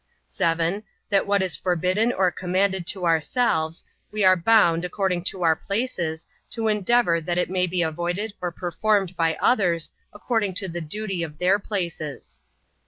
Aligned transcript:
7. 0.25 0.81
That 1.11 1.27
what 1.27 1.43
is 1.43 1.55
forbidden 1.55 2.11
or 2.11 2.31
commanded 2.31 2.87
to 2.87 3.05
ourselves, 3.05 3.85
we 4.11 4.23
are 4.25 4.35
bound, 4.35 4.83
according 4.83 5.25
to 5.25 5.43
our 5.43 5.55
places, 5.55 6.25
to 6.49 6.67
endeavor 6.67 7.21
that 7.21 7.37
it 7.37 7.51
may 7.51 7.67
be 7.67 7.83
avoided 7.83 8.33
or 8.41 8.51
performed 8.51 9.15
by 9.15 9.37
others, 9.39 9.91
according 10.11 10.55
to 10.55 10.67
the 10.67 10.81
duty 10.81 11.21
of 11.21 11.37
their 11.37 11.59
places. 11.59 12.41